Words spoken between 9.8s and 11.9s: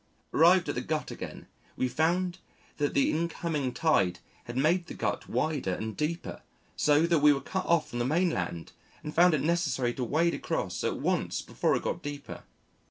to wade across at once before it